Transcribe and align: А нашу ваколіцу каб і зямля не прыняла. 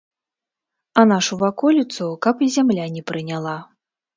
А 1.01 1.03
нашу 1.11 1.33
ваколіцу 1.43 2.07
каб 2.27 2.35
і 2.47 2.51
зямля 2.59 2.85
не 2.97 3.07
прыняла. 3.13 3.55